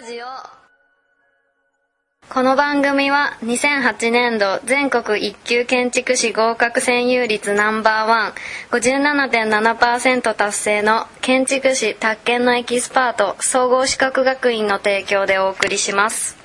[0.00, 0.26] ラジオ。
[2.28, 8.32] この番組は2008年度全国一級建築士合格占有率ナンバーワン
[8.72, 16.36] 57.7%達成の建築士宅建のエキスパート総合資格学院の提供でお送りします、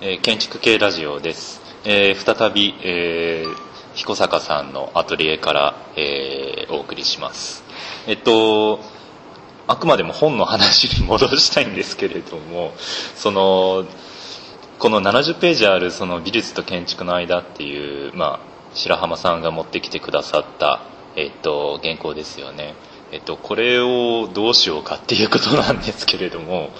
[0.00, 7.64] えー建築系ラジオです、えー再び、えー彦坂さんのアトリエから、えーお送りします。
[8.06, 8.78] えっと
[9.70, 12.72] あくまでも本の話に戻したいんですけれども
[13.14, 13.86] その
[14.80, 20.82] この70ページあるその美術と建築の間っていう、まあ、白浜さんが持ってきてくださった、
[21.14, 22.74] えっと、原稿ですよね、
[23.12, 26.70] えっと、これをどうしようかっていうことなんですけれども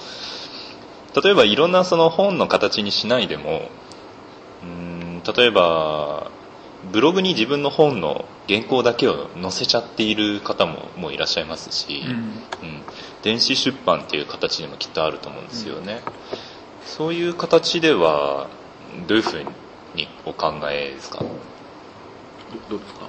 [1.22, 3.68] 例えばいろんなその本の形にしないでも
[4.64, 6.32] うーん例えば
[6.92, 12.02] ブログに自分の本の原稿だけを載せちゃっている方ももういらっしゃいますし、
[12.62, 12.82] うん。
[13.22, 16.00] 電子出版っていう形にもきっとあると思うんですよね、
[16.86, 18.48] そういう形では
[19.06, 19.44] どういうふう
[19.94, 21.18] にお考えですか？
[21.18, 21.26] ど
[22.70, 23.06] どうですか？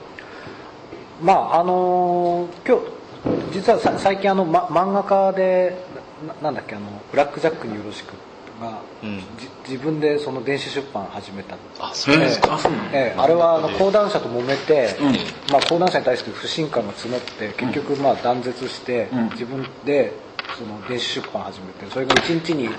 [1.22, 5.86] まああのー今日実はさ最近あの、ま、漫画家で
[6.28, 8.14] ななんだっけあのブラック・ジャックによろしく
[8.62, 9.20] が、うん。
[9.38, 11.56] じ自分でその電子出版始めた。
[11.80, 13.00] あそうですか、あそうなんだ。
[13.00, 13.20] ええ。
[13.20, 15.14] あれはあの講談社と揉めて、うん
[15.52, 19.30] まあ、講談社に対して不信感が募って結局まあ断絶して、うん。
[19.32, 20.14] 自分で
[20.58, 22.70] その電子出版始めてそれが1日に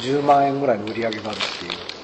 [0.00, 2.02] 10万円ぐらいの売り上げがあるっていう。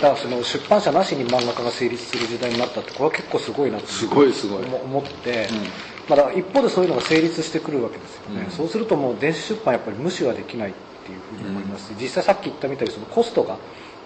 [0.00, 4.64] からその出版社なしに漫画家が成立する時代になったってこれは結構すごいなとすごいすごい。
[4.64, 5.46] 思思って、
[6.08, 8.50] まあ、だ一方でそういうのが成立してくるわけですよね、うん。
[8.50, 10.74] そうするともう電子出版やっぱり無視はできない
[11.16, 13.56] っていうふうに思いますし、実際さっき言ったみたいにそのコストが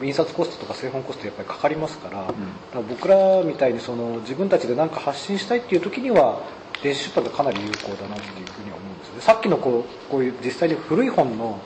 [0.02, 2.26] 印刷コストとか製本コストやっぱりかかりますから,、
[2.74, 6.40] ら僕らみたいにその自分たちで何か発信したいっていう時には
[6.82, 9.20] 電子出版がかなり有効だなっていうふうには思うんですよね。
[9.20, 11.58] さっきのこうこういう実際に古い本の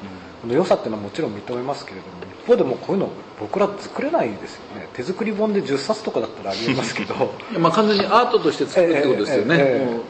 [0.43, 2.13] この良さっていうのはもちろん認めますけれども
[2.43, 3.11] 一方でもこういうの
[3.41, 4.89] 僕ら作れないですよね。
[4.93, 7.33] 手作り本で10冊とかだったらありえますけど。
[7.59, 9.95] まあ完全にアートとして作るってことですよね、ええええ。
[9.95, 10.03] もう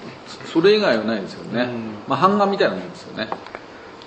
[0.53, 1.95] それ以外はないですよね、うん。
[2.09, 3.29] まあ版画みたいなもんですよね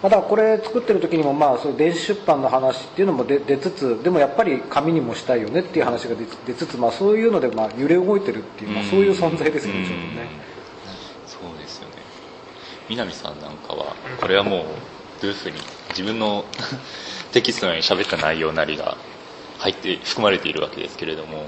[0.02, 10.28] まあ、だこれ作ってる時にもまあそう電子出版の話っていうのも出出つつでもやっぱり紙にもしたいよねっていう話が出出つつ、まあ、そういうのでまあ揺れ動いてるっていう、まあ、そういう存在ですよねちょっとね。
[11.28, 11.96] そうですよね。
[12.90, 14.64] 南さんなんかはこれはもう
[15.22, 15.58] どういうふうに
[15.90, 16.46] 自分の
[17.32, 18.98] テキストのように喋った内容なりが
[19.60, 21.46] 入って含まれているわけですけれども。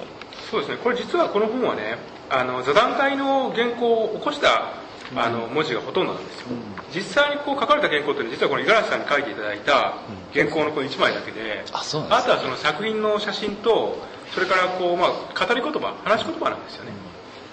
[0.51, 0.77] そうですね。
[0.83, 1.97] これ実はこの本はね
[2.29, 4.82] あの座談会の原稿を起こした
[5.15, 6.47] あの文字がほとんどなんですよ、
[6.93, 9.93] 実際にこう書かれた原稿っていうのは実はこの五十嵐さんに書いていただいた
[10.33, 13.97] 原稿のこの1枚だけで、あとはその作品の写真と
[14.33, 16.91] それからこう、まあ、語り言葉話し言葉なんですよね、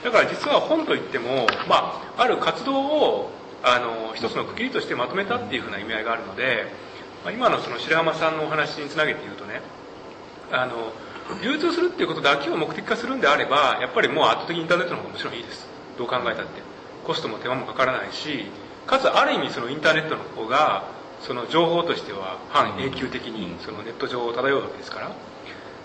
[0.04, 3.30] だから実は本といっても、まあ、ある活動を
[3.62, 6.72] あの一つの区切りとしてまとめたっていうふうな意味合いがあるので、
[7.24, 9.60] まあ、今のその白浜さんのお話につなげて言うとね
[10.50, 10.92] あの
[11.42, 15.68] 流通するっていうことだけを目的化するんであればやっぱりもう圧倒的にインターネットの方がもちろんいいです。
[15.98, 16.69] どう考えたって
[17.04, 18.46] コストも手間もかからないし
[18.86, 20.84] かつある意味そのインターネットの方が
[21.20, 25.12] その情報としては半永久的にそのネット上を漂うわけですから。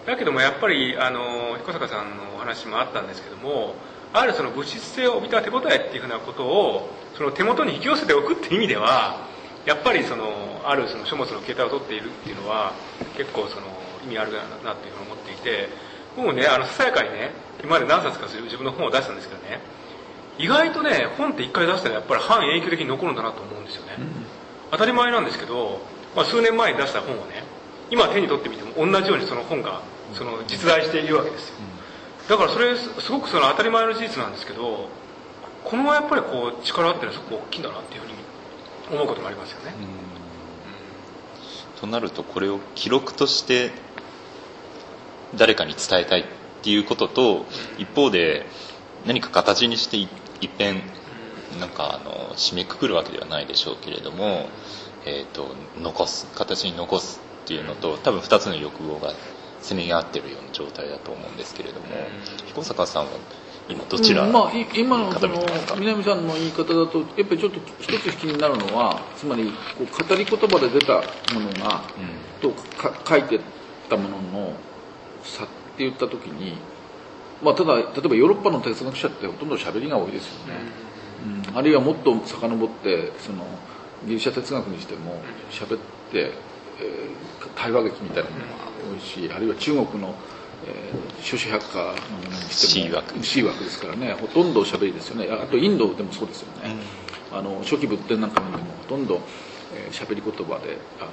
[0.06, 3.74] だけどもやっぱりあの彦坂さんのお話もあったんですけども
[4.14, 9.26] あるその物質性を帯びた手応えっていうふうなことをその手元に引き寄せておくっていう意味では
[9.66, 12.74] やっぱりそのあるその書物の形態を取っているっていうのは
[13.18, 13.68] 結構その
[14.06, 14.34] 意味ある
[14.64, 15.70] なっていうふうに思っていて
[16.16, 19.60] 僕もねあのささやかにね今まで何冊かする自分の本を出したんですけどね
[20.38, 23.98] 意外とね本って一回出したらやっぱり半永久的に残るんだなと思うんですよね、
[24.72, 25.82] 当たり前なんですけど、
[26.16, 27.44] まあ、数年前に出した本をね
[27.90, 29.82] 今手に取ってみても同じようにその本が
[30.14, 31.56] その実在しているわけですよ。
[32.30, 34.90] だからそれすすごくその当たり前の事実なんですけど
[35.64, 38.14] このやっぱりこう力っていうのはすごく大きいんだなっていうふうに
[38.92, 39.74] 思うこともありますよね、
[41.80, 43.72] となるとこれを記録として
[45.36, 46.26] 誰かに伝えたいっ
[46.62, 47.46] ていうことと
[47.78, 48.46] 一方で
[49.06, 49.98] 何か形にして
[50.42, 50.82] い一遍
[51.60, 54.48] なんかあの締めくくるわけではないでしょうけれども、
[55.06, 59.14] えー、と残す形に残すっていうのと多分2つの欲望が
[59.62, 61.88] せめぎ合ってるような状態だと思うんですけれども
[62.46, 63.10] 彦坂さんは
[63.68, 65.44] 今どちらうんまあ、い今のそ方の
[65.80, 70.94] 南さんの言い方だとやっぱりちょっと一つ気になるのはつまりこう語り言葉で出た
[71.34, 71.84] ものが、
[72.42, 73.40] とか書いて
[73.90, 74.54] たものの
[75.24, 76.58] 差って言った時に、
[77.44, 80.54] まあ、ただ例えばヨーロッパの哲学者ってほとんど喋りが多いですよね、
[81.50, 81.58] うん。
[81.58, 83.46] あるいはもっと遡ってその
[84.08, 85.22] ギリシャ哲学にしても
[85.52, 85.80] 喋っ
[86.12, 88.50] て、えー対話劇みたいなものが
[88.94, 90.14] 多いしあるいは中国の、
[90.68, 93.64] えー諸子百科のものにしても C 枠。
[93.64, 94.14] ですからね。
[94.14, 95.28] ほとんど喋りですよね。
[95.32, 96.76] あとインドでもそうですよね、
[97.32, 99.22] あの初期仏典なんか見てもほとんど、
[99.74, 101.10] えー、喋り言葉であの、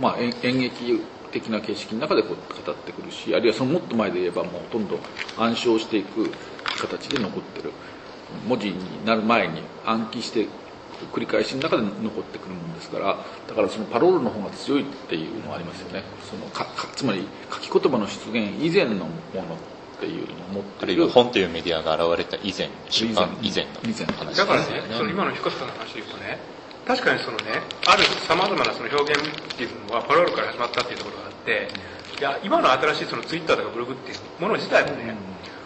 [0.00, 1.02] まあ、演劇
[1.34, 4.98] 的な形式の中でこう語ってくるしあるいはそのもっと前で言えばもうほとんど
[5.36, 6.30] 暗唱していく
[6.80, 7.72] 形で残ってる。
[8.48, 10.48] 文字になる前に暗記して
[11.12, 16.02] 繰り返しの中で残ってくるものですからだからそのパロールの方が強いっていうのはありますよね。
[16.30, 19.08] そのかかつまり書き言葉の出現以前のものっ
[20.00, 21.08] ていうのを持ってる。
[21.08, 23.66] 本というメディアが現れた以前出版以前
[24.06, 26.38] の話だからねその今の彦さんの話で言うとね
[26.86, 31.68] 確かにそのねあるさまざまなその表現っていうのはパロールから始まったっていうところがあって
[32.18, 35.16] いや今の新しいそのツイッターとかブログっていうもの自体もね、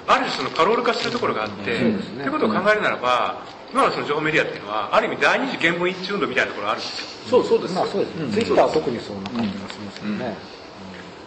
[0.07, 7.45] ある種そのパロール化するところがあって、と、ね、いうことを考えるならば、今のその情報メディアっていうのはある意味第二次原文一致運動みたいなところがあるんですよ。
[7.45, 7.75] そうそうです。
[7.75, 10.37] まあそうです、ツイッターは特にそんな感じがしますよね、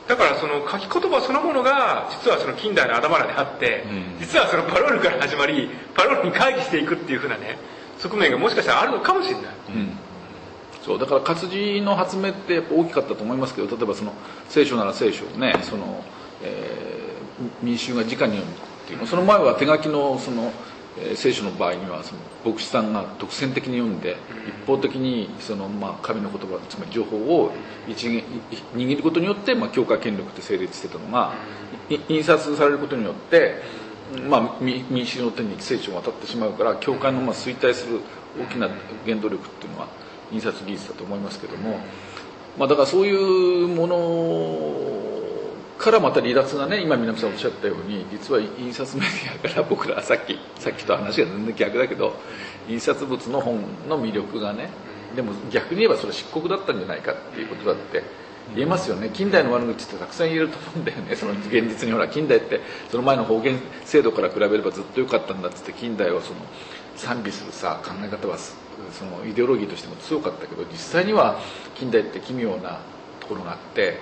[0.08, 3.86] だからその書き言葉そのものが実はその近代の頭らであって、
[4.20, 7.60] 実はそのパロールから始まりパロールに回帰していくっていうふうなね
[8.02, 9.90] 側面がもしかしたらあるのかもしれない、うん。
[10.84, 14.14] そうだから活字の発明ってやっぱ大きかったと思いますけど例えばその
[14.50, 16.04] 聖書なら聖書をねその、
[16.42, 18.46] えー、民衆が直に読むっ
[18.88, 20.52] ていうその前は手書きのその、
[21.00, 27.52] えー、聖書の場合にはその牧師さんが独占的に読んで一方的にその、まあ、神の言葉つまり情報を
[27.88, 31.34] 一握ることによって、まあ、教会権力って成立してたのが
[32.10, 33.62] 印刷されることによって
[34.28, 38.02] まあ、民衆の手に聖書が渡ってしまうから教会のまあ衰退する
[38.40, 38.70] 大きな
[39.06, 39.88] 原動力っていうのは
[40.32, 41.80] 印刷技術だと思いますけども、
[42.58, 45.02] まあ、だからそういうもの
[45.78, 52.16] からまた離脱がね今南さんおっしゃったように実は印刷メディアから僕らさっきさっきと話が全然逆だけど
[52.70, 54.70] 印刷物の本の魅力がね
[55.16, 58.04] でも逆に言えばそれ漆黒だったんじゃないかっていうことだって
[58.56, 59.10] 言えますよね。
[59.14, 61.16] 近代の悪口ってたくさん言えると思うんだよね。
[61.16, 61.94] その現実に。
[61.94, 66.40] ほら近代ってその前の方言制度から比べればずっと良かったんだっつって近代をその
[66.96, 71.40] 賛美するさ考え方はそのイデオロギーとしても強かったけど実際には
[71.76, 72.80] 近代って奇妙な
[73.20, 74.00] ところがあって、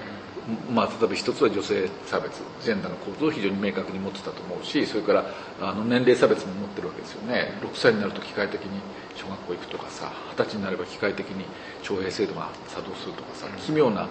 [0.73, 5.25] まあ、例えば一つは女性差別ジェンダーの構造を非常に明確に持ってたと思うしそれから
[5.61, 8.81] あの年齢差別も持ってるわけですよね6歳になると機械的に
[9.15, 11.45] 小学校行くとかさ二十歳になれば機械的に
[11.83, 14.07] 徴兵制度が作動するとかさ奇妙な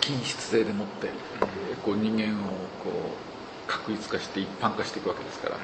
[0.00, 1.08] 均質性でもって
[1.84, 2.50] こう人間を
[2.84, 5.56] こう確一化して一般化していくわけですから。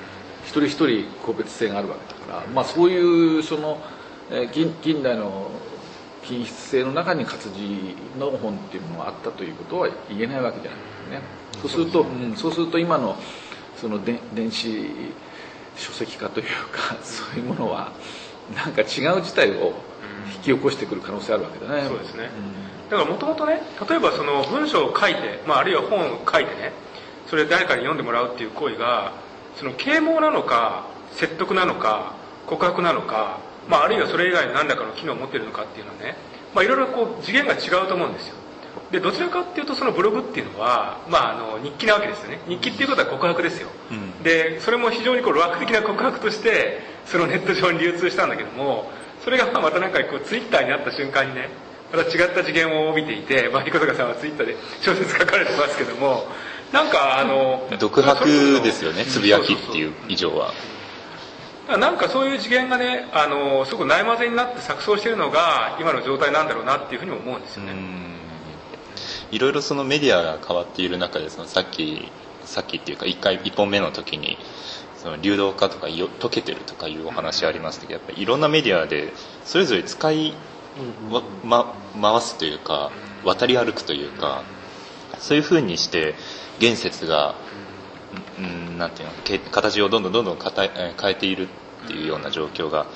[0.45, 3.79] 一人一人個別性があるわけだから、まあ、そういうその、
[4.31, 5.51] え近近代の
[6.23, 11.43] 品質性の中に活字の本っていうものがあったということは言えないわけじゃないですね。
[11.61, 13.17] そうすると、うん、そうすると今の
[13.77, 14.19] その電
[14.51, 14.91] 子
[15.77, 17.93] 書籍化というかそういうものは
[18.55, 18.85] なんか違
[19.19, 19.75] う事態を
[20.27, 21.85] 引き起こしてくる可能性あるわけだね。
[21.89, 22.31] そうですね。
[22.85, 26.73] うん、だからもともとね例えばその文章を書いて、まあ、あるいは本を書いてね
[27.27, 29.13] それ誰かに読んでもらうっていう行為が
[29.57, 32.15] その啓蒙なのか説得なのか
[32.47, 36.17] 告白なのか、まあ、あるいはそれ以外の何らかの機能を持っているのかっていうのはね、
[36.55, 38.37] まあ、いろいろこう次元が違うと思うんですよ。
[38.91, 42.41] でどちらかっていうとそのブログっていうのは、まあ、あの日記なわけですよね。
[42.47, 48.91] 日記っていうことは告白ですよ、うん、でそれも非常にこう楽的な告白としてそのネット上に流通したんだけども
[49.25, 51.49] それがまたなんかこうツイッターになった瞬間にね
[51.93, 56.25] また違った次元を帯びていて、まあ、彦坂さんはツイッターで小説書かれてますけども
[56.73, 58.25] なんかあの独白
[58.63, 59.05] ですよね。
[59.05, 60.53] つぶやきっていう以上は
[61.69, 67.73] なんかそういう次元がねあのすごくないまぜになって錯綜してるのが今の状態なんだろうなっていうふうに思うんですよね。
[69.31, 72.11] いろいろそのメディアが変わっている中でそのさっき
[72.45, 74.37] さっきっていうか1回1本目の時に
[74.97, 79.13] その流動化とか溶けてるとかいうお話ありましたけどやっぱりいろんなメディアで
[79.45, 80.35] それぞれ使い、
[81.45, 82.93] ま、回すというか
[83.25, 84.45] 渡り歩くというか
[85.19, 86.15] そういうふうにして
[86.59, 87.35] 言説が、
[88.43, 91.49] うん、なんていうの形をどんどんどんどん変えている
[91.85, 92.87] っていうような状況が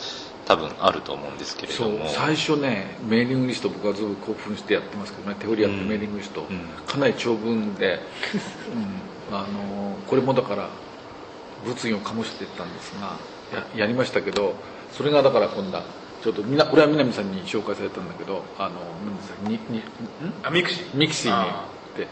[0.46, 2.08] 多分あると思うんですけれども。
[2.08, 5.36] 最初ねメーリングリスト僕はずっと興奮してやってますけどね。
[5.38, 8.00] 手織りやってメーリングリスト、うん、かなり長文で、
[9.30, 10.68] うん、あのこれもだから
[11.64, 13.16] 物議を醸していったんですが
[13.52, 14.54] ややりましたけど
[14.92, 15.84] それがだから今度は
[16.22, 19.82] ちょっとみな俺は南さんに紹介されたんだけどあのにに
[20.42, 20.96] あミクシー。
[20.96, 21.50] ミクシーに。
[21.50, 21.52] っ
[21.96, 22.06] て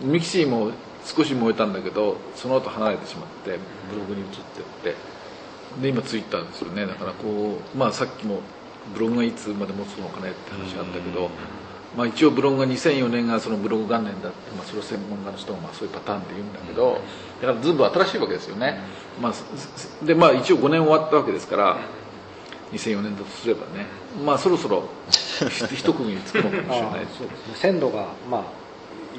[0.00, 0.72] ミクシーも
[1.06, 3.58] 少し燃えたんだけどその後離れてしまって
[3.90, 5.16] ブログに移ってって。
[5.80, 6.86] で今ツイッターですよね。
[6.86, 8.40] だからこうまあさっきも
[8.94, 11.28] ブログがいつまで持つのかねって話があったけど、
[11.96, 17.00] まあ、一応ブログが2004年がそのブログ元年だって、まあ、それを専門家の人がまあそういうパターンで言うんだけど
[17.42, 18.80] だからずいぶん新しいわけですよね、
[19.20, 21.78] まあ、でまあ一応5年終わったわけですから
[22.72, 23.86] 2004年だとすればね。
[24.24, 27.54] まあそろそろ 一区切りつくのかもしれないそうですね。
[27.54, 28.42] 鮮度がまあ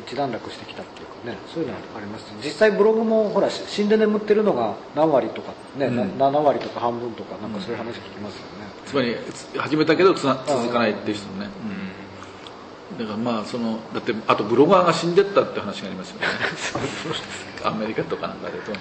[0.06, 1.38] 一段落してきたっていうかね。
[1.53, 2.25] そういうのはあります。
[2.43, 9.15] 実際ブログもほら死んで眠ってるのが何割とかね、うん、7割とか半分とかなんかそういう話聞きますよね、つまり
[9.57, 11.50] 始めたけどつな続かないっていう人ね、
[12.98, 16.27] だからまあそのだってあとブロガーが死んでったって話がありますよね。
[17.63, 18.72] アメリカとかなんかでと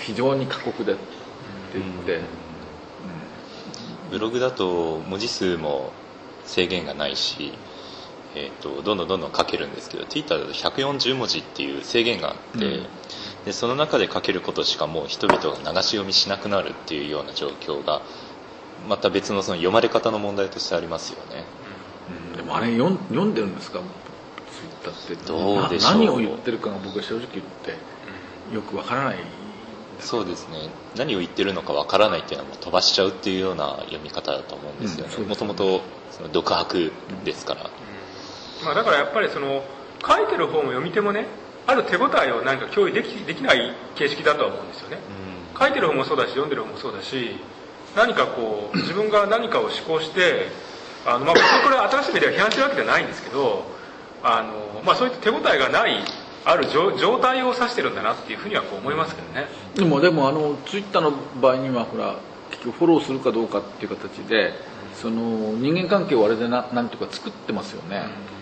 [0.00, 1.00] 非常に過酷でって
[1.74, 2.20] 言って、
[4.10, 5.92] ブログだと文字数も
[6.44, 7.52] 制限がないし
[8.34, 12.86] えーと、どんどんどんどん書けるんですけど Twitter だと140文字っていう制限があって、うん、
[13.44, 18.02] でその中で書けることしかもう人々が流し読みしなくなるっていうような状況が
[18.88, 21.44] また別のその読まれ方の問題としてありますよね、
[22.30, 23.80] うん、でもあれ読読んでるんですか
[24.82, 25.26] ？Twitter って。
[25.26, 25.92] どうでしょう。
[25.92, 29.18] 何を言ってるかが僕は正直言ってよくわからない
[30.00, 30.68] そうですね。
[30.96, 35.26] 何を言ってるのかわからないっていうのはもう飛ばしちゃうっていうような読み方だと思うんですよね。
[35.26, 35.80] もともと
[36.32, 36.92] 独白
[37.24, 37.70] ですから、
[38.64, 39.62] まあ、だからやっぱりその
[40.06, 41.26] 書いてる方も読み手もね
[41.66, 44.98] ある手応えを何か共有できできない形式だとは思うんですよね、
[45.54, 47.36] うん、書いてる方もそうだし読んでる方もそうだし
[47.94, 50.48] 何かこう自分が何かを思考して
[51.06, 53.64] あの、まあ、これ新しいメディアを批判してるわけではないんですけど
[54.22, 56.04] あの、まあ、そういった手応えがない
[56.44, 59.46] ある状態を指してるんだなっていうふうにはこう思いますけどね。
[59.76, 62.16] でもでもあのツイッターの場合にはほら
[62.50, 64.52] 結局フォローするかどうかっていう形で
[64.94, 68.41] その人間関係をあれでななんとか作ってますよね、うん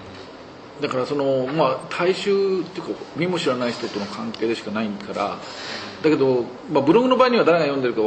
[0.80, 5.38] だからそのまあ大衆っていうか見も知らない人との関係でしかないから
[6.02, 8.00] だけど、まあ、ブログの場合には誰が読んでるか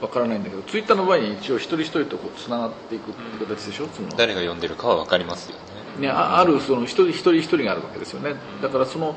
[0.00, 5.56] わからないんだけどツイッターの場合に一応一人一人とこうつながっていくって形でしょ、その誰が読んでるかは分かりますよ
[5.98, 6.08] ね。
[6.08, 8.34] ねあるその一人一人一人があるわけですよね。
[8.62, 9.16] だからその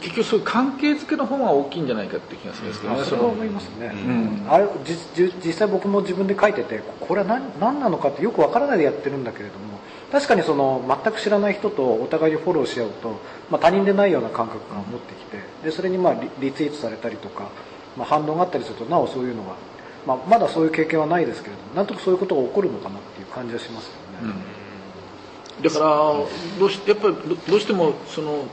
[0.00, 9.78] 結局そういう関係付けの方が大きいんじゃないかって気がするんですけどね、それは思いますね、うん、あれ実実際僕も自分で書いててこれは何何なのかってよくわからないでやってるんだけれども
[10.10, 17.50] 確かにその全く知らない人とお互いにフォローし合うと、まあ、他人でないような感覚が持ってきてでそれにまあリツイートされたりとか、
[17.96, 19.56] まあ、反応があったりするとなおそういうのが、
[20.06, 23.92] まあ、まだそういう経験はないですけれどもなんとかそういうことが起こるのかなっていう感じはしますよ
[24.28, 24.34] ね、
[25.58, 25.86] うん、だから
[26.58, 27.14] どうしやっぱり
[27.46, 28.44] どうしてもその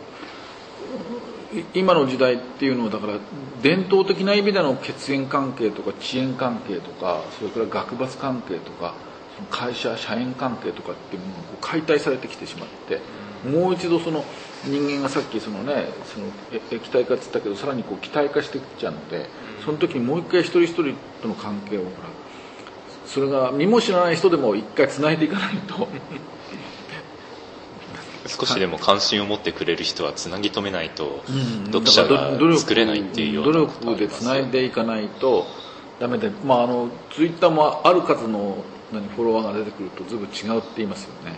[1.73, 3.13] 今の時代っていうのはだから
[3.61, 8.93] 伝統的な意味での血縁関係とか遅延関係とかそれから学閥関係とか
[9.51, 13.01] 会社社員関係とかっていうものが解体されてきてしまって、
[13.43, 14.23] もう一度その
[14.63, 16.27] 人間がさっきそのねその
[16.71, 19.29] 液体化って言ったけどさらにこう気体化してきちゃうので
[19.65, 22.09] その時にもう一回一人一人との関係をほら
[23.05, 25.87] それが身も知らない人でも一回つないでいかないと。
[28.27, 31.24] 少しでも関心を持ってくれる人はつなぎ止めないと、
[31.67, 35.46] 読者が作れないっていうような努力でつないでいかないと
[36.00, 41.38] ダメで、まあ、あのツイッターもある数の何フォロワーが出てくるとずいぶん違うって言いますよね、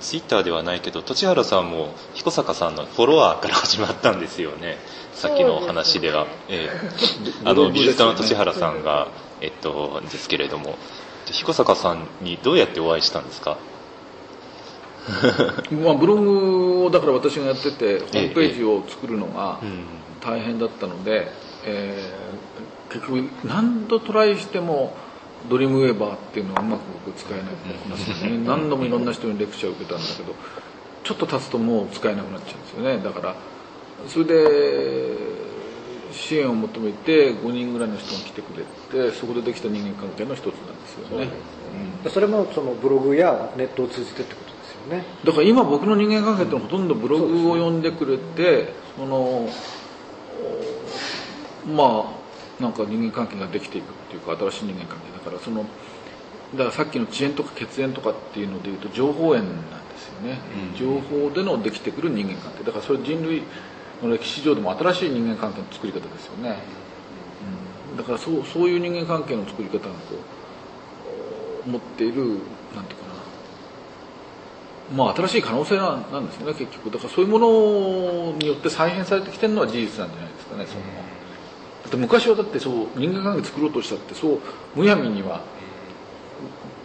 [0.00, 4.78] ツイッターではないけど栃原さんも彦坂さんのフォロワーから始まったんですよね。
[5.14, 9.08] さっきのお話では、えー、あの美術家の栃原さんが、
[9.40, 10.76] えっとですけれども。
[11.30, 13.58] 彦坂さんにどうやってお会いしたんですか？
[15.84, 19.60] まあブログをだから私がやっててホームページを作るのが
[20.20, 21.30] 大変だったので、
[21.64, 24.94] えー、結局何度トライしても
[25.48, 28.38] ドリームウェーバーっていうのはうまく僕使えなくなりますよね。
[28.44, 30.34] 何度もいろんな人にレクチャーを受けたんだけど
[31.04, 33.02] ちょっと経つともう使えなくなっちゃうんですよね。
[33.02, 33.34] だから
[34.08, 35.38] それで
[36.12, 38.64] 支援を求めて5人ぐらいの人が来てくれ
[39.10, 41.28] てそこでできた人間関係の一つなんですよね、
[42.04, 44.47] うん、それもそのブログやネットを通じてってこと？
[44.88, 45.04] ね。
[45.24, 49.48] だから今僕の人間関係ってほとんどブログを読んでくれてその
[51.66, 52.12] ま
[52.60, 55.64] あなんか人間関係ができていくっていうか新しい人間関係だからその
[56.54, 60.38] だからさっきの遅延とか血縁とかっていうのでいうと情報縁なんですよね、
[60.72, 62.64] うん、情報でのできてくる人間関係。
[62.64, 63.42] だからそれ人類
[64.02, 66.56] の歴史上でも新しい人間関係の作り方ですよね、
[67.90, 69.90] うん、だからそうそういう人間関係の作り方がこ
[71.66, 72.38] う持っている
[74.94, 76.90] まあ新しい可能性なんですよね結局。
[76.90, 84.40] だからそういうものによって再編されてきてるのは事実なんじゃないですかねその、だって昔はだってそう人間関係作ろうとしたってそう
[84.74, 85.42] むやみには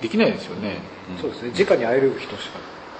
[0.01, 0.77] できないですよね、
[1.15, 1.65] うん、そうですね。
[1.65, 2.59] 直に会える人しか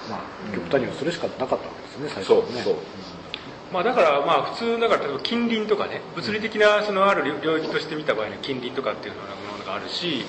[0.10, 2.62] まあ極端にはそれしかなかったわけですね、最初はね。
[2.62, 2.76] そう
[3.74, 10.26] まあ、だからまあ普通だから例えば近隣とかね物理的なそのある領域として見た場合に近隣とかっていうようなものがあるし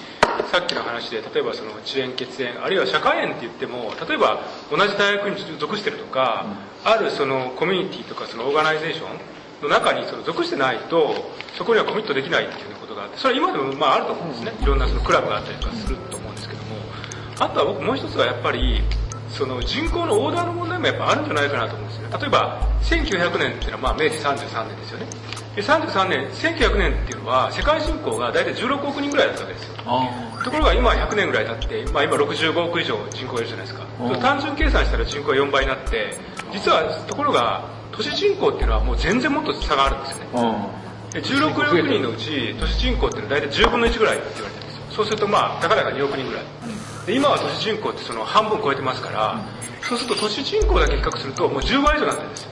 [0.51, 6.47] さっきの話で例えばその遅延血縁あるいは社会縁って言っても例えば同じ大学に属してるとか、
[6.85, 11.15] うん、あるそのコミュニティとかそのオーガナイゼーションの中にその属してないと
[11.59, 14.53] そこにはコミットできないっていうことがあってそれは今でもまああると思うんですね。
[14.63, 16.77] いろんなそのクラブがあったりとかすると思うんですけども。
[17.41, 18.81] あとは僕もう一つはやっぱり
[19.35, 22.09] その人口のオーダーの問題もやっぱあるんじゃないかなと思うんですね。
[22.21, 25.07] 例えば1900年っていうのはまあ明治33年ですよね。
[25.57, 29.75] で33年1900年っていうのは世界人口が大体16億人ぐらいだったわけですよ。
[30.45, 33.87] ところが今100年ぐらい経って、まあ、今65億以上人口いるじゃないですか。
[34.21, 36.15] 単純計算したら人口が4倍になって
[36.53, 40.85] 実はところが都市人口っていうのはもう全然もっと差があるんですよね。
[41.13, 44.64] で16億人のうち都市人口っていうのは大体10分の1ぐらいって言われて
[44.95, 46.45] そうするとまあたかだか2億人ぐらい。
[47.07, 49.45] で今は都市人口ってその半分超えてますから
[49.83, 52.51] そうすると都市人口だけ比較するともう10倍以上になってるんですよ。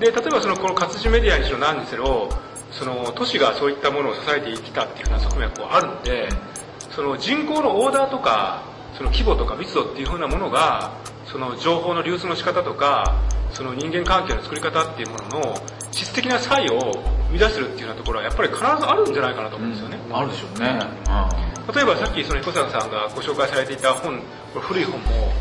[0.00, 2.28] で例えばそのこの活字メディアにしろ何にせよ
[2.70, 6.28] その都市がそういったものを支えてきたっていうような側面がこうあるので
[6.94, 8.62] その人口のオーダーとか
[8.96, 10.92] その規模とか密度っていうふうなものが
[11.26, 13.16] その情報の流通の仕方とか
[13.52, 15.54] その人間関係の作り方っていうものの
[15.92, 16.92] 質的な差異を
[17.28, 20.78] 生み出してるっていうようなところはやっぱり必ずあるんじゃないかなと思うんですよね、あるでしょうね、
[21.74, 24.24] 例えばさっきその彦坂さんがご紹介されていた本こ
[24.56, 25.32] れ古い本も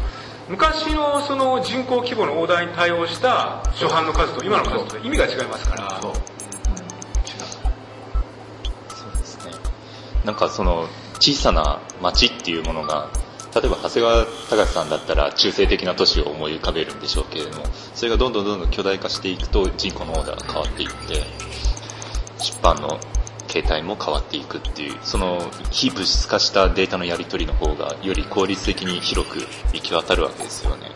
[0.49, 5.99] 昔のその人口規模のオーダーに対応した初版の数と今の数と意味が違いますから。
[6.01, 6.13] そう。
[9.17, 9.51] ですね。
[10.23, 10.87] なんかその
[11.19, 13.09] 小さな町っていうものが
[13.53, 17.65] 例えば長谷川隆さんだったら中性的な都市を思い浮かべるんでしょうけれども
[17.95, 21.46] それがどんどんどんどん巨大化していくと人口のオーダーが変わっていって
[22.39, 22.99] 出版の
[23.47, 25.39] 形態も変わっていくっていうその
[25.71, 29.39] 非物質化したデータのやり取りの方がより効率的に広く
[29.73, 30.91] 行き渡るわけですよね。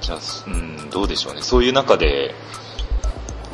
[0.00, 1.42] じゃあ、うん、どうでしょうね。
[1.42, 2.34] そういう中で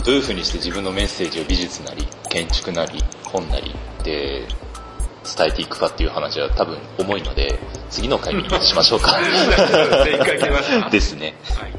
[0.05, 3.75] どういうふうにして自分のメッセージを美術なり建築なり本なり
[4.05, 4.47] で
[5.25, 9.19] 伝えていくかっていう話は多分重いので次の回にしましょう か。
[10.91, 11.35] ですね。
[11.59, 11.72] はい